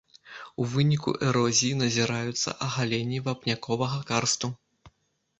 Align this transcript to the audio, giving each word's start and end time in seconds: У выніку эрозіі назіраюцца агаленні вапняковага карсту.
У 0.61 0.65
выніку 0.69 1.11
эрозіі 1.27 1.75
назіраюцца 1.81 2.53
агаленні 2.67 3.19
вапняковага 3.27 3.99
карсту. 4.13 4.51